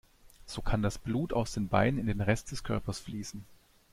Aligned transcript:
So 0.47 0.63
kann 0.63 0.81
das 0.81 0.97
Blut 0.97 1.31
aus 1.31 1.51
den 1.51 1.67
Beinen 1.67 1.99
in 1.99 2.07
den 2.07 2.21
Rest 2.21 2.51
des 2.51 2.63
Körpers 2.63 2.97
fließen. 3.01 3.45